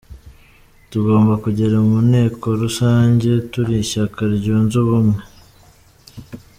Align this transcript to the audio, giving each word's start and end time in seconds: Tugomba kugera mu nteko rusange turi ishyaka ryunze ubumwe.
Tugomba 0.89 1.33
kugera 1.43 1.77
mu 1.87 1.97
nteko 2.09 2.47
rusange 2.61 3.29
turi 3.51 3.73
ishyaka 3.83 4.19
ryunze 4.37 4.73
ubumwe. 4.83 5.19